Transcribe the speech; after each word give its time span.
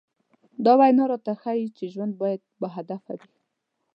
دا 0.65 0.73
وينا 0.79 1.03
راته 1.11 1.33
ښيي 1.41 1.67
چې 1.77 1.83
ژوند 1.93 2.13
بايد 2.21 2.41
باهدفه 2.61 3.13
وي. 3.19 3.29